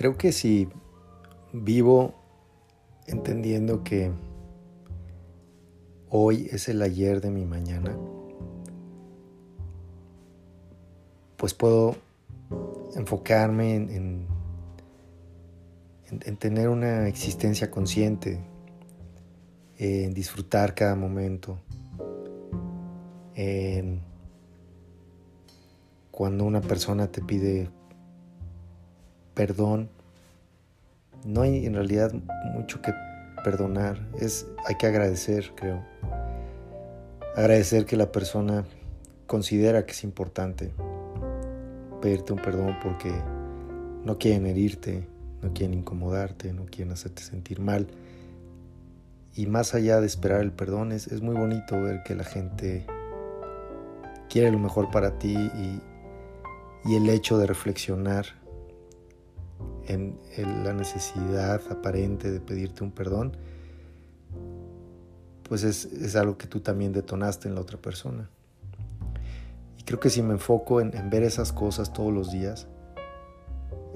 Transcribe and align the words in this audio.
Creo 0.00 0.16
que 0.16 0.32
si 0.32 0.66
vivo 1.52 2.14
entendiendo 3.06 3.84
que 3.84 4.10
hoy 6.08 6.48
es 6.50 6.70
el 6.70 6.80
ayer 6.80 7.20
de 7.20 7.30
mi 7.30 7.44
mañana, 7.44 7.94
pues 11.36 11.52
puedo 11.52 11.96
enfocarme 12.94 13.74
en, 13.74 14.26
en, 16.08 16.36
tener 16.38 16.70
una 16.70 17.06
existencia 17.06 17.70
consciente, 17.70 18.40
en 19.76 20.14
disfrutar 20.14 20.74
cada 20.74 20.94
momento, 20.96 21.58
en 23.34 24.00
cuando 26.10 26.46
una 26.46 26.62
persona 26.62 27.12
te 27.12 27.20
pide 27.20 27.68
perdón, 29.40 29.88
no 31.24 31.42
hay 31.42 31.66
en 31.66 31.74
realidad 31.74 32.12
mucho 32.54 32.80
que 32.80 32.92
perdonar, 33.44 33.98
es 34.18 34.46
hay 34.66 34.76
que 34.76 34.86
agradecer, 34.86 35.52
creo. 35.54 35.84
Agradecer 37.36 37.86
que 37.86 37.96
la 37.96 38.10
persona 38.10 38.64
considera 39.26 39.86
que 39.86 39.92
es 39.92 40.04
importante 40.04 40.72
pedirte 42.00 42.32
un 42.32 42.40
perdón 42.40 42.76
porque 42.82 43.12
no 44.04 44.18
quieren 44.18 44.46
herirte, 44.46 45.06
no 45.42 45.52
quieren 45.52 45.78
incomodarte, 45.78 46.52
no 46.52 46.66
quieren 46.66 46.92
hacerte 46.92 47.22
sentir 47.22 47.60
mal. 47.60 47.86
Y 49.34 49.46
más 49.46 49.74
allá 49.74 50.00
de 50.00 50.06
esperar 50.06 50.40
el 50.40 50.52
perdón, 50.52 50.92
es, 50.92 51.06
es 51.06 51.22
muy 51.22 51.36
bonito 51.36 51.80
ver 51.80 52.02
que 52.02 52.14
la 52.14 52.24
gente 52.24 52.86
quiere 54.28 54.50
lo 54.50 54.58
mejor 54.58 54.90
para 54.90 55.18
ti 55.18 55.34
y, 55.34 55.80
y 56.84 56.96
el 56.96 57.08
hecho 57.08 57.38
de 57.38 57.46
reflexionar 57.46 58.39
en, 59.86 60.18
la 60.64 60.72
necesidad 60.72 61.60
aparente 61.70 62.30
de 62.30 62.40
pedirte 62.40 62.84
un 62.84 62.92
perdón, 62.92 63.36
pues 65.42 65.64
es, 65.64 65.84
es, 65.84 66.16
algo 66.16 66.38
que 66.38 66.46
tú 66.46 66.60
también 66.60 66.92
detonaste 66.92 67.48
en 67.48 67.54
la 67.54 67.60
otra 67.60 67.78
persona. 67.78 68.30
Y 69.78 69.82
creo 69.82 69.98
que 69.98 70.10
si 70.10 70.22
me 70.22 70.34
enfoco 70.34 70.80
en, 70.80 71.10
ver 71.10 71.22
esas 71.22 71.52
cosas 71.52 71.92
todos 71.92 72.12
los 72.12 72.30
días, 72.30 72.68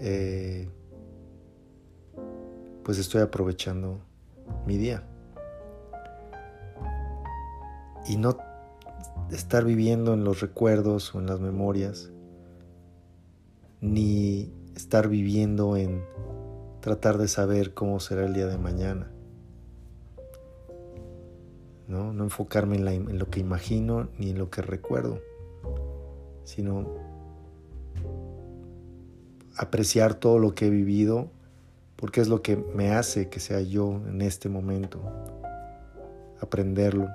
eh, 0.00 0.68
pues 2.82 2.98
estoy 2.98 3.22
aprovechando 3.22 4.00
mi 4.66 4.76
día. 4.76 5.04
Y 8.06 8.16
no 8.16 8.36
estar 9.30 9.64
viviendo 9.64 10.14
en 10.14 10.24
los 10.24 10.40
recuerdos 10.40 11.14
o 11.14 11.20
en 11.20 11.26
las 11.26 11.40
memorias, 11.40 12.10
ni 13.80 14.52
estar 14.74 15.08
viviendo 15.08 15.76
en 15.76 16.04
tratar 16.80 17.18
de 17.18 17.28
saber 17.28 17.74
cómo 17.74 18.00
será 18.00 18.24
el 18.24 18.34
día 18.34 18.46
de 18.46 18.58
mañana. 18.58 19.10
No, 21.86 22.10
enfocarme 22.10 22.76
en, 22.76 22.88
en 22.88 23.18
lo 23.18 23.28
que 23.28 23.40
imagino 23.40 24.08
ni 24.18 24.30
en 24.30 24.38
lo 24.38 24.50
que 24.50 24.62
recuerdo, 24.62 25.20
sino 26.44 26.86
apreciar 29.56 30.14
todo 30.14 30.38
lo 30.38 30.54
que 30.54 30.66
he 30.66 30.70
vivido 30.70 31.30
porque 31.96 32.20
es 32.20 32.28
lo 32.28 32.42
que 32.42 32.56
me 32.56 32.90
hace 32.90 33.28
que 33.28 33.40
sea 33.40 33.60
yo 33.60 34.00
en 34.06 34.20
este 34.20 34.48
momento, 34.48 35.00
aprenderlo. 36.40 37.08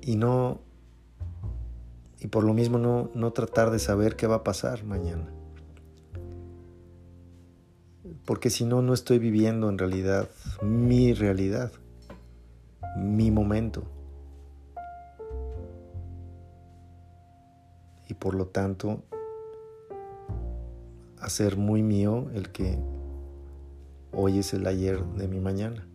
Y 0.00 0.16
no, 0.16 0.60
y 2.20 2.28
por 2.28 2.44
lo 2.44 2.54
mismo 2.54 2.78
no, 2.78 3.10
no 3.14 3.32
tratar 3.32 3.70
de 3.70 3.78
saber 3.78 4.16
qué 4.16 4.26
va 4.26 4.36
a 4.36 4.44
pasar 4.44 4.84
mañana. 4.84 5.32
Porque 8.24 8.50
si 8.50 8.64
no, 8.64 8.82
no 8.82 8.94
estoy 8.94 9.18
viviendo 9.18 9.68
en 9.68 9.78
realidad 9.78 10.28
mi 10.62 11.12
realidad, 11.12 11.72
mi 12.96 13.30
momento. 13.30 13.84
Y 18.08 18.14
por 18.14 18.34
lo 18.34 18.46
tanto, 18.46 19.02
hacer 21.20 21.56
muy 21.56 21.82
mío 21.82 22.30
el 22.34 22.50
que 22.50 22.78
hoy 24.12 24.38
es 24.38 24.54
el 24.54 24.66
ayer 24.66 25.04
de 25.04 25.28
mi 25.28 25.40
mañana. 25.40 25.86